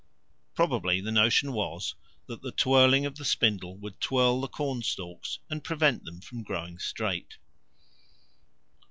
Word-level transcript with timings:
Probably 0.55 0.99
the 0.99 1.11
notion 1.11 1.53
was 1.53 1.93
that 2.25 2.41
the 2.41 2.51
twirling 2.51 3.05
of 3.05 3.17
the 3.17 3.23
spindle 3.23 3.77
would 3.77 3.99
twirl 4.01 4.41
the 4.41 4.47
corn 4.47 4.81
stalks 4.81 5.37
and 5.47 5.63
prevent 5.63 6.05
them 6.05 6.21
from 6.21 6.41
growing 6.41 6.79
straight. 6.79 7.37